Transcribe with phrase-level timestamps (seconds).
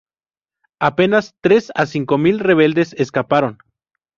[0.81, 3.59] Apenas tres a cinco mil rebeldes escaparon.